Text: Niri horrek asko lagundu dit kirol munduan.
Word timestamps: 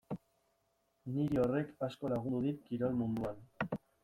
Niri 1.17 1.37
horrek 1.43 1.69
asko 1.89 2.11
lagundu 2.15 2.41
dit 2.47 2.65
kirol 2.71 2.97
munduan. 3.05 3.39